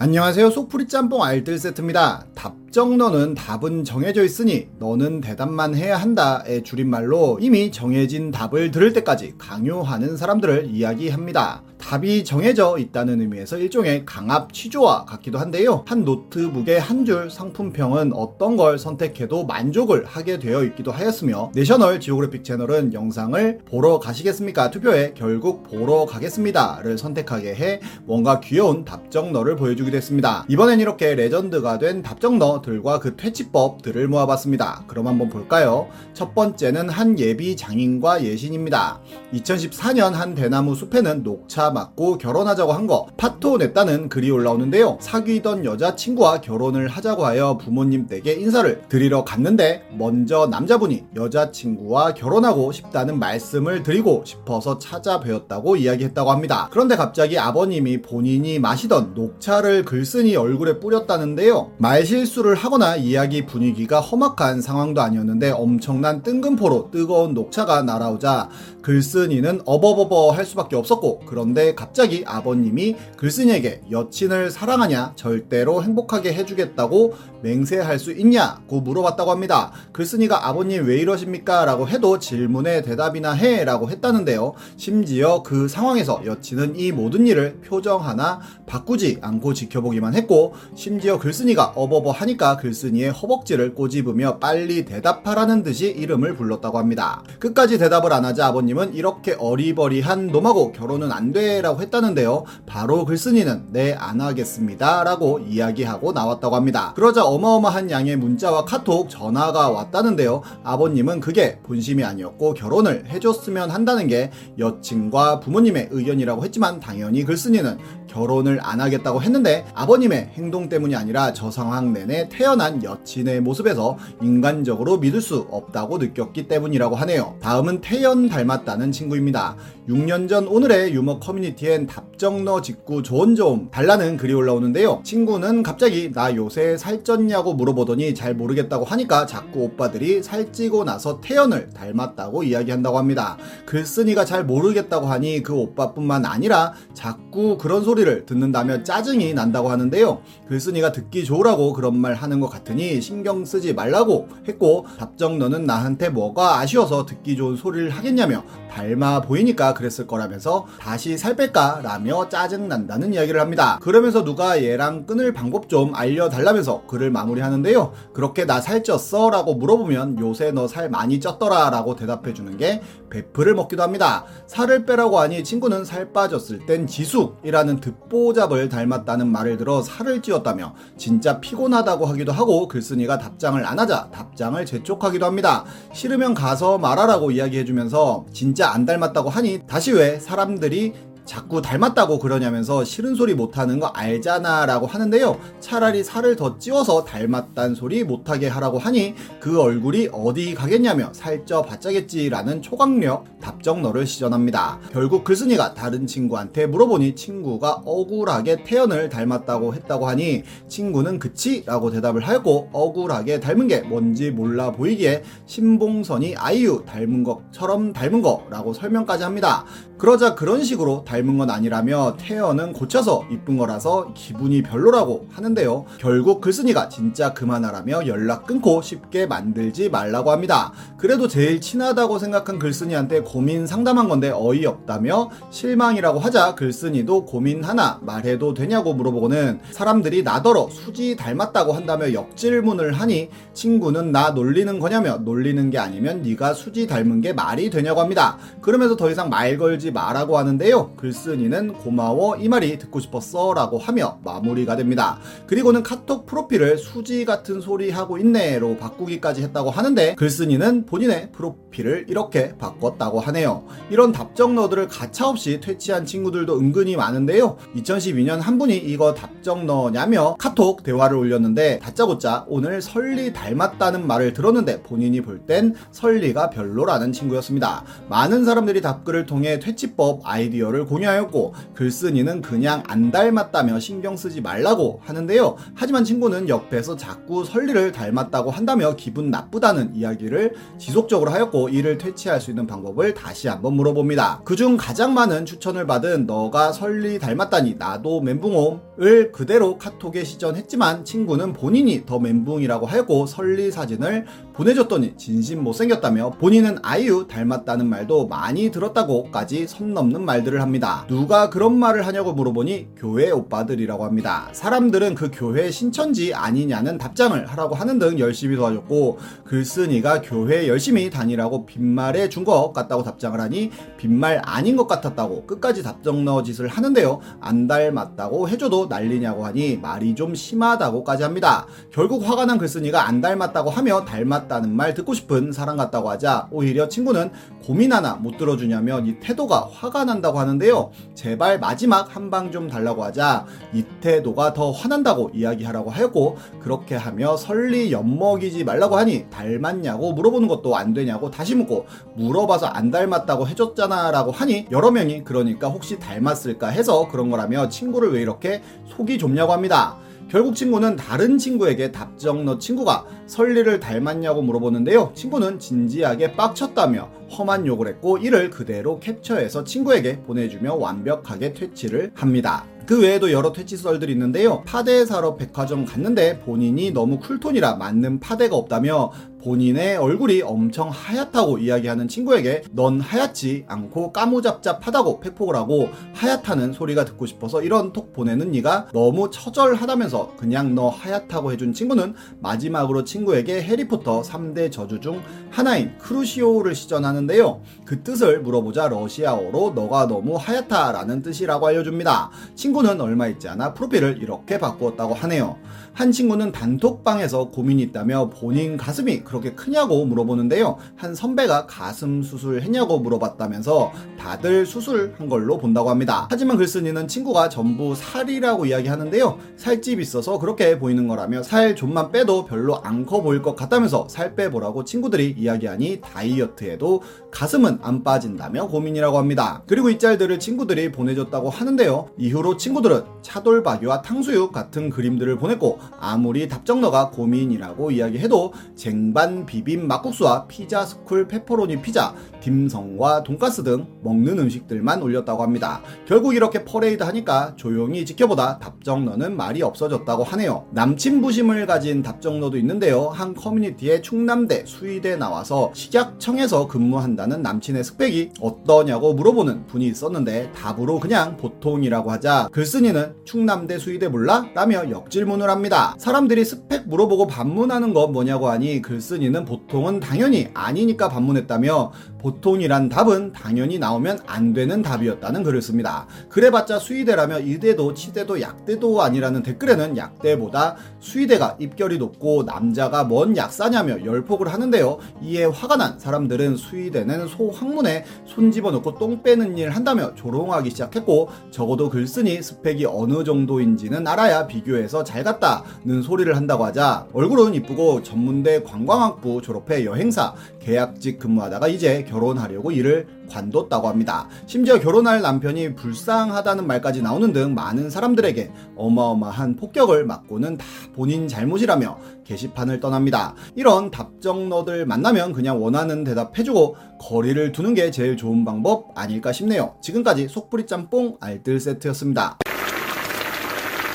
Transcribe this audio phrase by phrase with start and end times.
[0.00, 0.50] 안녕하세요.
[0.50, 2.24] 속풀이 짬뽕 알뜰 세트입니다.
[2.36, 10.16] 답정너는 답은 정해져 있으니 너는 대답만 해야 한다의 줄임말로 이미 정해진 답을 들을 때까지 강요하는
[10.16, 11.64] 사람들을 이야기합니다.
[11.78, 15.84] 답이 정해져 있다는 의미에서 일종의 강압 취조와 같기도 한데요.
[15.86, 22.44] 한 노트북의 한 줄 상품평은 어떤 걸 선택해도 만족을 하게 되어 있기도 하였으며 내셔널 지오그래픽
[22.44, 24.70] 채널은 영상을 보러 가시겠습니까?
[24.70, 30.44] 투표에 결국 보러 가겠습니다를 선택하게 해 뭔가 귀여운 답정너를 보여주기도 했습니다.
[30.48, 34.84] 이번엔 이렇게 레전드가 된 답정너들과 그 퇴치법들을 모아봤습니다.
[34.86, 35.88] 그럼 한번 볼까요?
[36.12, 39.00] 첫 번째는 한 예비 장인과 예신입니다.
[39.32, 44.96] 2014년 한 대나무 숲에는 녹차 맞고 결혼하자고 한 거 파토 냈다는 글이 올라오는데요.
[45.02, 53.18] 사귀던 여자친구와 결혼을 하자고 하여 부모님 댁에 인사를 드리러 갔는데 먼저 남자분이 여자친구와 결혼하고 싶다는
[53.18, 56.68] 말씀을 드리고 싶어서 찾아뵈었다고 이야기했다고 합니다.
[56.70, 61.72] 그런데 갑자기 아버님이 본인이 마시던 녹차를 글쓴이 얼굴에 뿌렸다는데요.
[61.76, 68.48] 말실수를 하거나 이야기 분위기가 험악한 상황도 아니었는데 엄청난 뜬금포로 뜨거운 녹차가 날아오자
[68.82, 77.98] 글쓴이는 어버버버 할 수밖에 없었고 그런데 갑자기 아버님이 글쓴이에게 여친을 사랑하냐 절대로 행복하게 해주겠다고 맹세할
[77.98, 79.70] 수 있냐고 물어봤다고 합니다.
[79.92, 81.64] 글쓴이가 아버님 왜 이러십니까?
[81.64, 84.54] 라고 해도 질문에 대답이나 해 라고 했다는데요.
[84.76, 91.74] 심지어 그 상황에서 여친은 이 모든 일을 표정 하나 바꾸지 않고 지켜보기만 했고 심지어 글쓴이가
[91.76, 97.22] 어버버 하니까 글쓴이의 허벅지를 꼬집으며 빨리 대답하라는 듯이 이름을 불렀다고 합니다.
[97.38, 102.44] 끝까지 대답을 안 하자 아버님은 이렇게 어리버리한 놈하고 결혼은 안 돼 라고 했다는데요.
[102.64, 105.04] 바로 글쓴이는 네, 안 하겠습니다.
[105.04, 106.92] 라고 이야기하고 나왔다고 합니다.
[106.96, 110.42] 그러자 어마어마한 양의 문자와 카톡, 전화가 왔다는데요.
[110.64, 118.58] 아버님은 그게 본심이 아니었고 결혼을 해줬으면 한다는 게 여친과 부모님의 의견이라고 했지만 당연히 글쓴이는 결혼을
[118.62, 125.20] 안 하겠다고 했는데 아버님의 행동 때문이 아니라 저 상황 내내 태어난 여친의 모습에서 인간적으로 믿을
[125.20, 127.36] 수 없다고 느꼈기 때문이라고 하네요.
[127.42, 129.56] 다음은 태연 닮았다 있다는 친구입니다.
[129.88, 135.00] 6년 전 오늘의 유머 커뮤니티엔 답정너 직구 좋은 좀 달라는 글이 올라오는데요.
[135.02, 142.42] 친구는 갑자기 나 요새 살쪘냐고 물어보더니 잘 모르겠다고 하니까 자꾸 오빠들이 살찌고 나서 태연을 닮았다고
[142.42, 143.38] 이야기한다고 합니다.
[143.64, 150.20] 글쓴이가 잘 모르겠다고 하니 그 오빠뿐만 아니라 자꾸 그런 소리를 듣는다며 짜증이 난다고 하는데요.
[150.48, 156.58] 글쓴이가 듣기 좋으라고 그런 말 하는 것 같으니 신경 쓰지 말라고 했고 답정너는 나한테 뭐가
[156.58, 161.80] 아쉬워서 듣기 좋은 소리를 하겠냐며 닮아 보이니까 그랬을 거라면서 다시 살 뺄까?
[161.82, 163.78] 라며 짜증난다는 이야기를 합니다.
[163.80, 167.92] 그러면서 누가 얘랑 끊을 방법 좀 알려달라면서 글을 마무리하는데요.
[168.12, 169.30] 그렇게 나 살쪘어?
[169.30, 174.24] 라고 물어보면 요새 너 살 많이 쪘더라 라고 대답해주는 게 베프를 먹기도 합니다.
[174.46, 181.40] 살을 빼라고 하니 친구는 살 빠졌을 땐 지숙이라는 듣보잡을 닮았다는 말을 들어 살을 찌웠다며 진짜
[181.40, 185.64] 피곤하다고 하기도 하고 글쓴이가 답장을 안 하자 답장을 재촉하기도 합니다.
[185.94, 190.94] 싫으면 가서 말하라고 이야기해주면서 진짜 안 닮았다고 하니 다시 왜 사람들이
[191.28, 195.38] 자꾸 닮았다고 그러냐면서 싫은 소리 못하는 거 알잖아 라고 하는데요.
[195.60, 202.30] 차라리 살을 더 찌워서 닮았단 소리 못하게 하라고 하니 그 얼굴이 어디 가겠냐며 살쪄 봤자겠지
[202.30, 204.80] 라는 초강력 답정너를 시전합니다.
[204.90, 211.62] 결국 글쓴이가 다른 친구한테 물어보니 친구가 억울하게 태연을 닮았다고 했다고 하니 친구는 그치?
[211.66, 218.72] 라고 대답을 하고 억울하게 닮은 게 뭔지 몰라 보이기에 신봉선이 아이유 닮은 것처럼 닮은 거라고
[218.72, 219.66] 설명까지 합니다.
[219.98, 225.84] 그러자 그런 식으로 닮은 건 아니라며 태연은 고쳐서 이쁜 거라서 기분이 별로라고 하는데요.
[225.98, 230.72] 결국 글쓴이가 진짜 그만하라며 연락 끊고 쉽게 만들지 말라고 합니다.
[230.96, 238.54] 그래도 제일 친하다고 생각한 글쓴이한테 고민 상담한 건데 어이없다며 실망이라고 하자 글쓴이도 고민 하나 말해도
[238.54, 245.78] 되냐고 물어보고는 사람들이 나더러 수지 닮았다고 한다며 역질문을 하니 친구는 나 놀리는 거냐며 놀리는 게
[245.78, 248.38] 아니면 네가 수지 닮은 게 말이 되냐고 합니다.
[248.60, 250.94] 그러면서 더 이상 말 걸지 마라고 하는데요.
[251.08, 255.18] 글쓴이는 고마워 이 말이 듣고 싶었어 라고 하며 마무리가 됩니다.
[255.46, 262.54] 그리고는 카톡 프로필을 수지 같은 소리 하고 있네로 바꾸기까지 했다고 하는데 글쓴이는 본인의 프로필을 이렇게
[262.58, 263.64] 바꿨다고 하네요.
[263.90, 267.56] 이런 답정 너들을 가차없이 퇴치한 친구들도 은근히 많은데요.
[267.76, 274.82] 2012년 한 분이 이거 답정 너냐며 카톡 대화를 올렸는데 다짜고짜 오늘 설리 닮았다는 말을 들었는데
[274.82, 277.84] 본인이 볼 땐 설리가 별로라는 친구였습니다.
[278.08, 285.00] 많은 사람들이 답글을 통해 퇴치 퇴치법 아이디어를 공유하였고 글쓴이는 그냥 안 닮았다며 신경 쓰지 말라고
[285.04, 285.56] 하는데요.
[285.74, 292.50] 하지만 친구는 옆에서 자꾸 설리를 닮았다고 한다며 기분 나쁘다는 이야기를 지속적으로 하였고 이를 퇴치할 수
[292.50, 294.42] 있는 방법을 다시 한번 물어봅니다.
[294.44, 302.04] 그중 가장 많은 추천을 받은 너가 설리 닮았다니 나도 멘붕옴을 그대로 카톡에 시전했지만 친구는 본인이
[302.06, 304.26] 더 멘붕이라고 하였고 설리 사진을
[304.58, 311.04] 보내줬더니 진심 못생겼다며 본인은 아이유 닮았다는 말도 많이 들었다고까지 선 넘는 말들을 합니다.
[311.06, 314.48] 누가 그런 말을 하냐고 물어보니 교회 오빠들이라고 합니다.
[314.50, 321.64] 사람들은 그 교회 신천지 아니냐는 답장을 하라고 하는 등 열심히 도와줬고 글쓴이가 교회 열심히 다니라고
[321.64, 327.20] 빈말해 준 것 같다고 답장을 하니 빈말 아닌 것 같았다고 끝까지 답정 넣어 짓을 하는데요.
[327.40, 331.66] 안 닮았다고 해줘도 난리냐고 하니 말이 좀 심하다고까지 합니다.
[331.92, 336.48] 결국 화가 난 글쓴이가 안 닮았다고 하며 닮았 다는 말 듣고 싶은 사람 같다고 하자
[336.50, 337.30] 오히려 친구는
[337.64, 340.90] 고민 하나 못 들어주냐며 이 태도가 화가 난다고 하는데요.
[341.14, 347.36] 제발 마지막 한 방 좀 달라고 하자 이 태도가 더 화난다고 이야기하라고 하였고 그렇게 하며
[347.36, 351.86] 설리 엿먹이지 말라고 하니 닮았냐고 물어보는 것도 안 되냐고 다시 묻고
[352.16, 358.12] 물어봐서 안 닮았다고 해줬잖아 라고 하니 여러 명이 그러니까 혹시 닮았을까 해서 그런 거라며 친구를
[358.14, 359.96] 왜 이렇게 속이 좁냐고 합니다.
[360.28, 365.12] 결국 친구는 다른 친구에게 답정 너 친구가 설리를 닮았냐고 물어보는데요.
[365.14, 372.66] 친구는 진지하게 빡쳤다며 험한 욕을 했고 이를 그대로 캡처해서 친구에게 보내주며 완벽하게 퇴치를 합니다.
[372.84, 374.62] 그 외에도 여러 퇴치썰들이 있는데요.
[374.64, 379.12] 파데 사러 백화점 갔는데 본인이 너무 쿨톤이라 맞는 파데가 없다며
[379.48, 387.24] 본인의 얼굴이 엄청 하얗다고 이야기하는 친구에게 넌 하얗지 않고 까무잡잡하다고 팩폭을 하고 하얗다는 소리가 듣고
[387.24, 394.20] 싶어서 이런 톡 보내는 네가 너무 처절하다면서 그냥 너 하얗다고 해준 친구는 마지막으로 친구에게 해리포터
[394.20, 397.62] 3대 저주 중 하나인 크루시오를 시전하는데요.
[397.86, 402.30] 그 뜻을 물어보자 러시아어로 너가 너무 하얗다라는 뜻이라고 알려줍니다.
[402.54, 405.56] 친구는 얼마 있지 않아 프로필을 이렇게 바꾸었다고 하네요.
[405.94, 410.76] 한 친구는 단톡방에서 고민이 있다며 본인 가슴이 그렇게 크냐고 물어보는데요.
[410.96, 416.26] 한 선배가 가슴 수술했냐고 물어봤다면서 다들 수술한 걸로 본다고 합니다.
[416.30, 419.38] 하지만 글쓴이는 친구가 전부 살이라고 이야기하는데요.
[419.56, 424.34] 살집 있어서 그렇게 보이는 거라며 살 좀만 빼도 별로 안 커 보일 것 같다면서 살
[424.34, 427.00] 빼보라고 친구들이 이야기하니 다이어트에도
[427.30, 429.62] 가슴은 안 빠진다며 고민이라고 합니다.
[429.66, 432.10] 그리고 이 짤들을 친구들이 보내줬다고 하는데요.
[432.18, 440.84] 이후로 친구들은 차돌박이와 탕수육 같은 그림들을 보냈고 아무리 답정너가 고민이라고 이야기해도 쟁반 비빔 막국수와 피자
[440.84, 445.82] 스쿨 페퍼로니 피자, 딤섬과 돈가스 등 먹는 음식들만 올렸다고 합니다.
[446.06, 450.66] 결국 이렇게 퍼레이드 하니까 조용히 지켜보다 답정너는 말이 없어졌다고 하네요.
[450.70, 453.08] 남친 부심을 가진 답정너도 있는데요.
[453.08, 461.36] 한 커뮤니티에 충남대, 수의대 나와서 식약청에서 근무한다는 남친의 스펙이 어떠냐고 물어보는 분이 있었는데 답으로 그냥
[461.36, 464.46] 보통이라고 하자 글쓴이는 충남대, 수의대 몰라?
[464.54, 465.96] 라며 역질문을 합니다.
[465.98, 473.32] 사람들이 스펙 물어보고 반문하는 건 뭐냐고 하니 글쓴 이는 보통은 당연히 아니니까 반문했다며 보통이란 답은
[473.32, 476.06] 당연히 나오면 안 되는 답이었다는 글을 씁니다.
[476.28, 484.52] 그래봤자 수의대라며 의대도 치대도 약대도 아니라는 댓글에는 약대보다 수의대가 입결이 높고 남자가 뭔 약사냐며 열폭을
[484.52, 484.98] 하는데요.
[485.22, 491.88] 이에 화가 난 사람들은 수의대는 소학문에 손 집어넣고 똥 빼는 일 한다며 조롱하기 시작했고 적어도
[491.88, 498.97] 글쓴이 스펙이 어느 정도인지는 알아야 비교해서 잘 갔다는 소리를 한다고 하자 얼굴은 이쁘고 전문대 관광
[498.98, 504.28] 학부 졸업해 여행사 계약직 근무하다가 이제 결혼하려고 일을 관뒀다고 합니다.
[504.46, 511.98] 심지어 결혼할 남편이 불쌍하다는 말까지 나오는 등 많은 사람들에게 어마어마한 폭격을 맞고는 다 본인 잘못이라며
[512.24, 513.34] 게시판을 떠납니다.
[513.54, 519.76] 이런 답정너들 만나면 그냥 원하는 대답 해주고 거리를 두는 게 제일 좋은 방법 아닐까 싶네요.
[519.80, 522.38] 지금까지 속풀이 짬뽕 알뜰 세트였습니다.